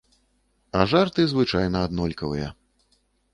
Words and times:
А 0.79 0.85
жарты 0.93 1.25
звычайна 1.33 1.77
аднолькавыя. 1.89 2.49